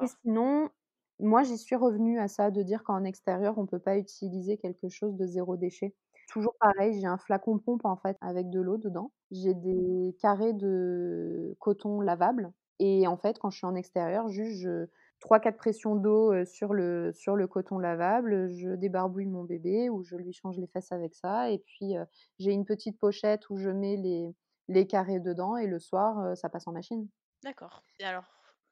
[0.00, 0.70] et sinon,
[1.18, 4.88] moi j'y suis revenue à ça, de dire qu'en extérieur, on peut pas utiliser quelque
[4.88, 5.94] chose de zéro déchet.
[6.30, 9.12] Toujours pareil, j'ai un flacon pompe, en fait, avec de l'eau dedans.
[9.30, 14.58] J'ai des carrés de coton lavable et en fait, quand je suis en extérieur, juste
[14.62, 14.86] je
[15.20, 20.02] 3-4 pressions d'eau, heu, sur le sur le coton lavable, je débarbouille mon bébé ou
[20.02, 22.04] je lui change les fesses avec ça et puis, heu,
[22.38, 24.34] j'ai une petite pochette où je mets les
[24.68, 27.08] les carrés dedans et le soir, heu, ça passe en machine.
[27.42, 28.24] D'accord alors,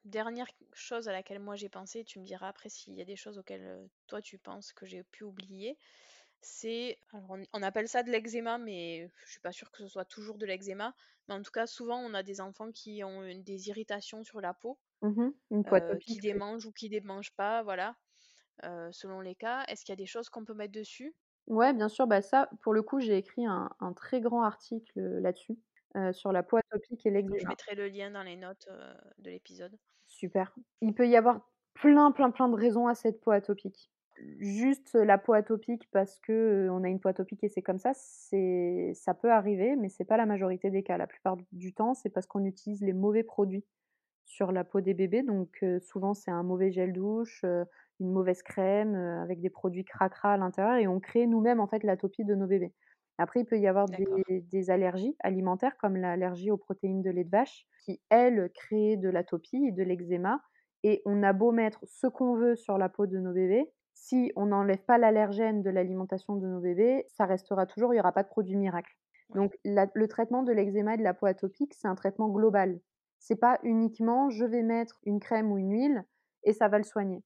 [0.05, 3.15] dernière chose à laquelle moi j'ai pensé, tu me diras après s'il y a des
[3.15, 5.77] choses auxquelles, toi tu penses que j'ai pu oublier.
[6.41, 9.87] C'est alors on on appelle ça de l'eczéma, mais je suis pas sûre que ce
[9.87, 10.95] soit toujours de l'eczéma,
[11.27, 14.39] mais en tout cas, souvent, on a des enfants qui ont une des irritations sur
[14.41, 15.31] la peau, Mmh.
[15.51, 17.97] Une heu, qui démangent ou qui démangent pas, voilà,
[18.65, 19.65] heu, selon les cas.
[19.67, 21.15] Est-ce qu'il y a des choses qu'on peut mettre dessus?
[21.47, 24.99] Ouais, bien sûr, bah, ça, pour le coup, j'ai écrit un un très grand article,
[24.99, 25.57] heu, là-dessus,
[26.13, 27.49] sur la peau atopique et D'accord, je l'eczéma.
[27.49, 28.67] mettrai le lien dans les notes,
[29.19, 29.77] de l'épisode.
[30.07, 30.53] Super.
[30.81, 33.93] Il peut y avoir plein, plein, plein de raisons à cette peau atopique.
[34.39, 37.91] Juste la peau atopique parce que, on a une peau atopique et c'est comme ça,
[37.93, 40.97] c'est ça peut arriver, mais c'est pas la majorité des cas.
[40.97, 43.65] La plupart du temps, c'est parce qu'on utilise les mauvais produits
[44.25, 47.43] sur la peau des bébés, donc souvent c'est un mauvais gel douche,
[47.99, 51.83] une mauvaise crème, avec des produits cracra à l'intérieur et on crée nous-mêmes, en fait,
[51.83, 52.73] l'atopie de nos bébés.
[53.17, 57.23] Après, il peut y avoir des des allergies alimentaires comme l'allergie aux protéines de lait
[57.25, 60.41] de vache qui, elles, créent de l'atopie et de l'eczéma
[60.83, 63.69] et on a beau mettre ce qu'on veut sur la peau de nos bébés,
[64.01, 67.99] si on n'enlève pas l'allergène de l'alimentation de nos bébés, ça restera toujours, il y
[67.99, 68.95] aura pas de produit miracle.
[69.35, 72.79] Donc la le traitement de l'eczéma et de la peau atopique, c'est un traitement global.
[73.19, 76.05] C'est pas uniquement: «Je vais mettre une crème ou une huile
[76.43, 77.23] et ça va le soigner».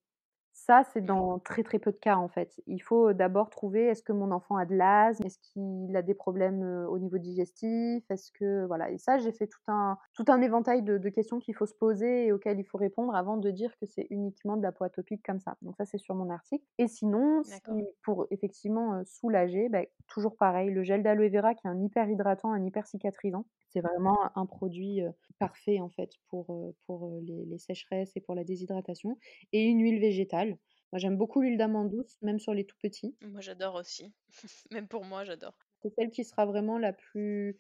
[0.56, 2.62] Ça, c'est dans très, très peu de cas, en fait.
[2.68, 5.26] Il faut d'abord trouver: «Est-ce que mon enfant a de l'asthme?
[5.26, 8.04] Est-ce qu'il a des problèmes, au niveau digestif?
[8.12, 11.40] Est-ce que» voilà et ça, j'ai fait tout un tout un éventail de de questions
[11.40, 14.56] qu'il faut se poser et auxquelles il faut répondre avant de dire que c'est uniquement
[14.56, 15.58] de la peau atopique comme ça.
[15.64, 20.70] Donc ça, c'est sur mon article et sinon, si pour effectivement, soulager, bah, toujours pareil,
[20.72, 23.46] le gel d'aloe vera qui est un hyper hydratant, un hyper cicatrisant.
[23.70, 25.02] C'est vraiment un produit,
[25.40, 29.18] parfait, en fait, pour, pour, les les sécheresses et pour la déshydratation
[29.52, 30.43] et une huile végétale.
[30.52, 33.18] Moi, j'aime beaucoup l'huile d'amande douce, même sur les tout petits.
[33.22, 34.14] Moi, j'adore aussi.
[34.72, 35.58] Même pour moi, j'adore.
[35.82, 37.58] C'est celle qui sera vraiment la plus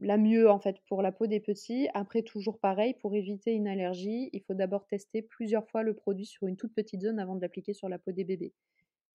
[0.00, 1.88] la mieux, en fait, pour la peau des petits.
[1.92, 6.24] Après, toujours pareil, pour éviter une allergie, il faut d'abord tester plusieurs fois le produit
[6.24, 8.54] sur une toute petite zone avant de l'appliquer sur la peau des bébés.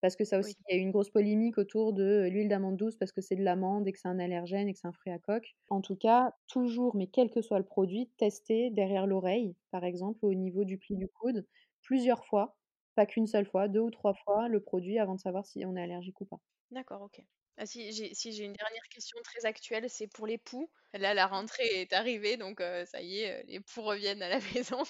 [0.02, 0.68] Parce que ça aussi, Oui.
[0.70, 3.36] il y a eu une grosse polémique autour de l'huile d'amande douce parce que c'est
[3.38, 5.56] de l'amande et que c'est un allergène et que c'est un fruit à coque.
[5.70, 10.26] En tout cas, toujours, mais quel que soit le produit, tester derrière l'oreille, par exemple,
[10.26, 11.48] au niveau du pli du coude,
[11.82, 12.58] plusieurs fois,
[12.98, 15.78] pas qu'une seule fois, 2 ou 3 fois le produit avant de savoir si on
[15.78, 16.42] est allergique ou pas.
[16.72, 17.22] D'accord, OK.
[17.58, 20.70] Ah si, j'ai si une dernière question très actuelle, c'est pour les poux.
[20.94, 24.84] Là, la rentrée est arrivée, donc ça y est, les poux reviennent à la maison.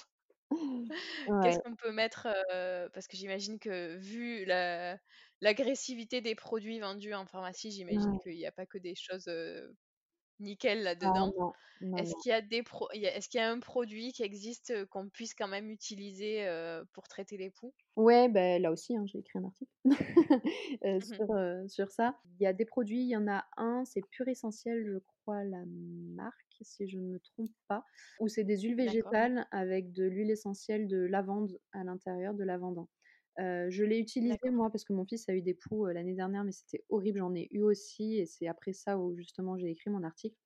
[1.40, 2.26] Qu'est-ce qu'on peut mettre,
[2.92, 4.98] parce que j'imagine que vu la
[5.40, 8.18] l'agressivité des produits vendus en pharmacie, j'imagine Ouais.
[8.18, 9.28] qu'il y a pas que des choses,
[10.40, 11.34] nickel Ah là-dedans.
[11.96, 15.10] Est-ce qu'il y a des pro est-ce qu'il y a un produit qui existe, qu'on
[15.10, 16.46] puisse quand même utiliser,
[16.92, 17.74] pour traiter les poux?
[17.96, 19.72] Ouais, beh, là aussi, hein, j'ai écrit un article,
[20.84, 21.28] heu, Mmh mh.
[21.28, 22.16] sur, sur ça.
[22.38, 25.42] Il y a des produits, il y en a un, c'est Pure Essentiel, je crois
[25.44, 27.84] la marque, si je ne me trompe pas,
[28.20, 32.88] où c'est des huiles végétales avec de l'huile essentielle de lavande à l'intérieur, de lavandin.
[33.38, 36.52] Je l'ai utilisé moi parce que mon fils a eu des poux, l'année dernière, mais
[36.52, 40.02] c'était horrible, j'en ai eu aussi et c'est après ça où justement j'ai écrit mon
[40.04, 40.36] article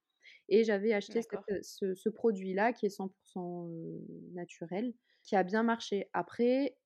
[0.49, 5.45] et j'avais acheté cette, ce ce produit-là qui est 100 % heu, naturel, qui a
[5.45, 6.11] bien marché.
[6.15, 6.79] Après,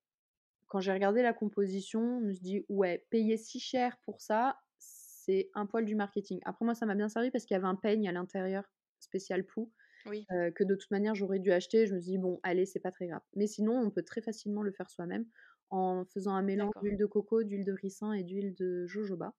[0.69, 4.59] quand j'ai regardé la composition, je me suis dit: «Ouais, payer si cher pour ça,
[4.79, 6.41] c'est un poil du marketing».
[6.47, 8.65] Après moi, ça m'a bien servi parce qu'il y avait un peigne à l'intérieur
[9.01, 9.73] spécial poux,
[10.05, 10.29] Oui.
[10.31, 11.87] que de toute manière j'aurais dû acheter.
[11.87, 13.23] Je me suis dit: «Bon, allez, c'est pas très grave».
[13.37, 15.27] Mais sinon, on peut très facilement le faire soi-même
[15.71, 19.35] en faisant un mélange d'huile de coco, d'huile de ricin et d'huile de jojoba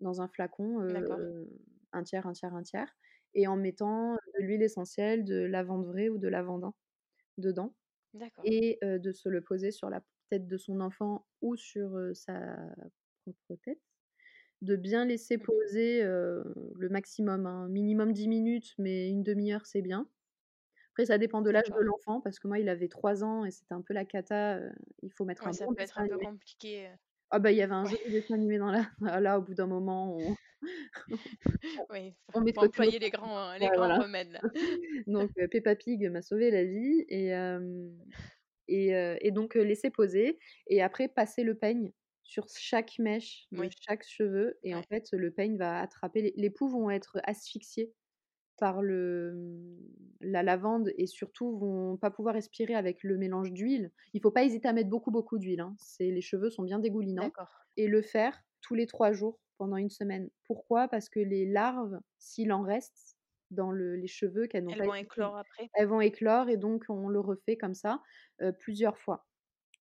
[0.00, 0.80] dans un flacon,
[1.92, 2.96] un tiers, un tiers, un tiers
[3.34, 6.74] et en mettant de l'huile essentielle de lavande vraie ou de lavandin
[7.38, 7.76] dedans
[8.44, 12.56] et de se le poser sur la tête de son enfant ou sur, sa
[13.24, 13.80] propre tête.
[14.62, 15.50] De bien laisser Mmh mh.
[15.68, 20.08] poser, le maximum, hein, minimum 10 minutes, mais 1/2 heure, c'est bien.
[21.00, 23.50] Après ça dépend de l'âge de l'enfant parce que moi, il avait 3 ans et
[23.50, 24.60] c'était un peu la cata,
[25.02, 26.18] il faut mettre Ouais, un ça bon peut être un peu animé.
[26.18, 26.94] compliqué,
[27.30, 27.90] Ah bah, il y avait un ouais.
[27.90, 30.36] joli dessin animé dans la ah là, au bout d'un moment, on
[31.90, 33.98] Oui, on met de employer les grands les ouais, grands voilà.
[33.98, 34.42] remèdes là.
[35.06, 37.32] Donc Peppa Pig m'a sauvé la vie et
[38.68, 43.76] et et donc laisser poser et après passer le peigne sur chaque mèche de Oui.
[43.88, 47.92] chaque cheveu et en fait, le peigne va attraper les les poux vont être asphyxiés
[48.58, 49.69] par le,
[50.20, 53.92] la lavande et surtout vont pas pouvoir respirer avec le mélange d'huile.
[54.14, 55.74] Il faut pas hésiter à mettre beaucoup, beaucoup d'huile, hein.
[55.78, 57.34] C'est les cheveux sont bien dégoulinants
[57.76, 60.30] et le faire tous les trois jours pendant une semaine.
[60.44, 60.88] Pourquoi?
[60.88, 63.16] Parce que les larves, s'il en reste
[63.50, 65.70] dans le, les cheveux qu'elles n'ont Elles pas vont été- éclore après?
[65.74, 68.02] elles vont éclore et donc on le refait comme ça
[68.42, 69.26] euh, plusieurs fois.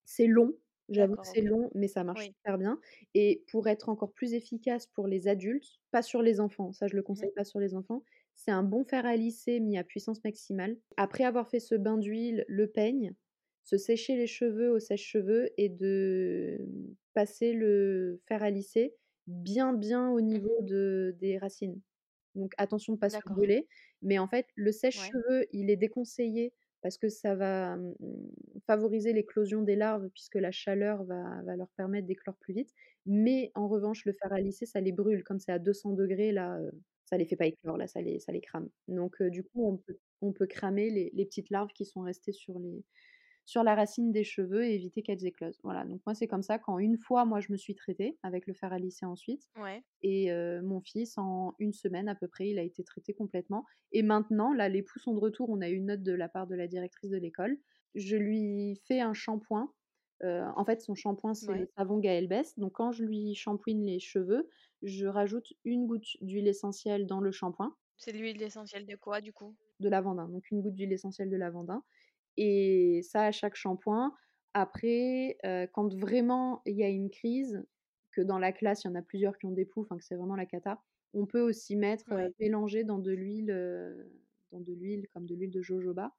[0.05, 0.55] C'est long,
[0.89, 2.35] j'avoue que c'est long, mais ça marche Oui.
[2.43, 2.79] super bien.
[3.13, 6.95] Et pour être encore plus efficace pour les adultes, pas sur les enfants, ça je
[6.95, 8.03] Mmh le conseille pas sur les enfants,
[8.35, 10.77] c'est un bon fer à lisser mis à puissance maximale.
[10.97, 13.13] Après avoir fait ce bain d'huile, le peigne,
[13.63, 16.57] se sécher les cheveux au sèche-cheveux et de
[17.13, 18.95] passer le fer à lisser
[19.27, 21.79] bien bien au niveau de, des racines.
[22.35, 23.67] Donc attention de ne pas se brûler.
[24.01, 27.93] Mais en fait, le sèche-cheveux, il est déconseillé parce que ça va mmh,
[28.65, 32.71] favoriser l'éclosion des larves puisque la chaleur va, va leur permettre d'éclore plus vite.
[33.05, 35.23] Mais en revanche, le fer à lisser, ça les brûle.
[35.23, 36.71] Comme c'est à 200 degrés, là, euh,
[37.09, 38.69] ça les fait pas éclore, là, ça les, ça les crame.
[38.87, 42.01] Donc euh, du coup, on peut, on peut cramer les, les petites larves qui sont
[42.01, 42.85] restées sur les,
[43.45, 45.59] sur la racine des cheveux et éviter qu'elles éclosent.
[45.63, 48.45] Voilà, donc moi c'est comme ça quand une fois moi je me suis traitée avec
[48.47, 49.83] le fer à lisser ensuite Ouais.
[50.03, 53.65] et euh, mon fils en une semaine à peu près il a été traité complètement
[53.91, 56.29] et maintenant là les pouls sont de retour, on a eu une note de la
[56.29, 57.57] part de la directrice de l'école.
[57.95, 59.73] Je lui fais un shampoing.
[60.23, 61.69] Euh, en fait son shampoing c'est le Ouais.
[61.77, 62.59] savon Gaël Best.
[62.59, 64.49] Donc quand je lui shampouine les cheveux,
[64.83, 69.21] je rajoute une goutte d'huile essentielle dans le shampoing C'est de l'huile essentielle de quoi
[69.21, 69.55] du coup?
[69.79, 71.83] De lavandin, donc une goutte d'huile essentielle de lavandin.
[72.37, 74.13] Et ça à chaque shampoing.
[74.53, 77.65] Après, euh, quand vraiment il y a une crise,
[78.13, 80.05] que dans la classe il y en a plusieurs qui ont des poux, enfin que
[80.05, 80.81] c'est vraiment la cata,
[81.13, 82.29] on peut aussi mettre, euh, Ouais.
[82.39, 84.05] mélanger dans de l'huile, euh,
[84.51, 86.13] dans de l'huile comme de l'huile de jojoba,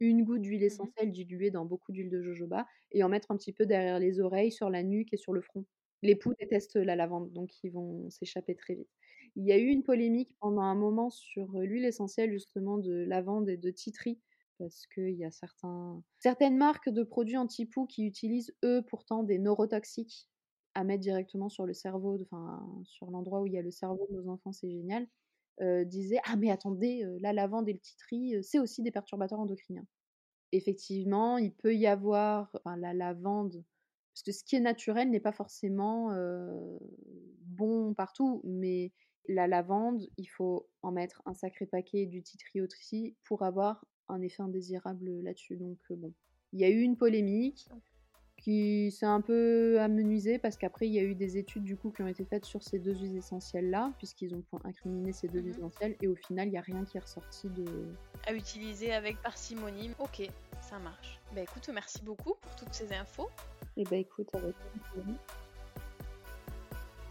[0.00, 0.92] une goutte d'huile Mhm.
[0.92, 4.20] essentielle diluée dans beaucoup d'huile de jojoba et en mettre un petit peu derrière les
[4.20, 5.66] oreilles, sur la nuque et sur le front.
[6.02, 8.90] Les poux détestent la lavande, donc ils vont s'échapper très vite.
[9.36, 12.92] Il y a eu une polémique pendant un moment sur euh, l'huile essentielle justement de
[13.04, 14.20] lavande et de titri,
[14.58, 20.28] parce qu'il y a certaines marques de produits anti-poux qui utilisent eux pourtant des neurotoxiques
[20.74, 24.06] à mettre directement sur le cerveau, enfin sur l'endroit où il y a le cerveau
[24.10, 25.06] de nos enfants, c'est génial.
[25.60, 29.40] euh, disaient ah mais attendez, euh, la lavande et le titri, c'est aussi des perturbateurs
[29.40, 29.86] endocriniens.
[30.52, 33.64] Effectivement, il peut y avoir la lavande,
[34.12, 36.78] parce que ce qui est naturel n'est pas forcément euh,
[37.46, 38.92] bon partout, mais
[39.28, 44.20] la lavande, il faut en mettre un sacré paquet du titri aussi pour avoir un
[44.20, 45.56] effet indésirable là-dessus.
[45.56, 46.12] Donc euh, bon,
[46.52, 47.68] il y a eu une polémique
[48.36, 51.92] qui s'est un peu amenuisée parce qu'après il y a eu des études du coup
[51.92, 55.40] qui ont été faites sur ces deux huiles essentielles là, puisqu'ils ont incriminé ces deux
[55.40, 57.64] huiles essentielles et au final il n'y a rien qui est ressorti de,
[58.26, 59.90] À utiliser avec parcimonie.
[60.00, 60.28] Ok,
[60.72, 61.20] ça marche.
[61.32, 63.28] Bah écoute, merci beaucoup pour toutes ces infos.
[63.76, 64.54] Eh ben écoute, avec
[64.90, 65.14] plaisir.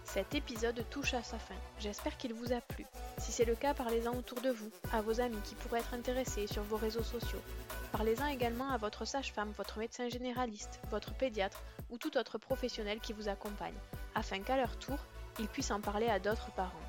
[0.03, 1.53] Cet épisode touche à sa fin.
[1.79, 2.87] J'espère qu'il vous a plu.
[3.19, 6.47] Si c'est le cas, parlez-en autour de vous, à vos amis qui pourraient être intéressés
[6.47, 7.41] sur vos réseaux sociaux.
[7.91, 13.13] Parlez-en également à votre sage-femme, votre médecin généraliste, votre pédiatre ou tout autre professionnel qui
[13.13, 13.77] vous accompagne,
[14.15, 14.97] afin qu'à leur tour,
[15.39, 16.87] ils puissent en parler à d'autres parents.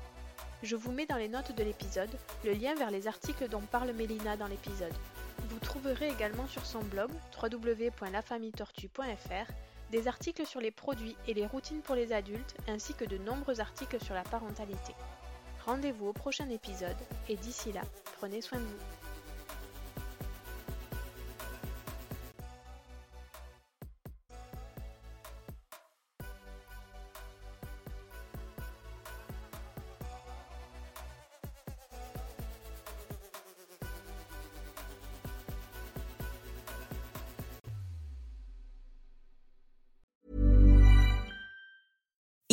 [0.63, 2.09] Je vous mets dans les notes de l'épisode
[2.43, 4.93] le lien vers les articles dont parle Mélina dans l'épisode.
[5.49, 9.51] Vous trouverez également sur son blog www.lafamilletortue.fr
[9.91, 13.59] des articles sur les produits et les routines pour les adultes, ainsi que de nombreux
[13.59, 14.95] articles sur la parentalité.
[15.65, 16.97] Rendez-vous au prochain épisode,
[17.29, 17.81] et d'ici là,
[18.17, 19.02] prenez soin de vous.